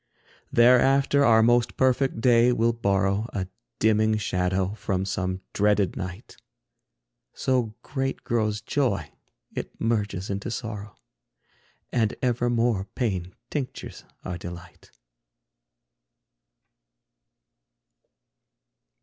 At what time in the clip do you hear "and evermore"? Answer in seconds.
11.91-12.85